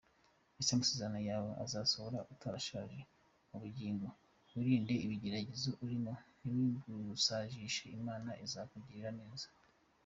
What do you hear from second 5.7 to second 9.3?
urimo ntibigusazishe Imana izakugirira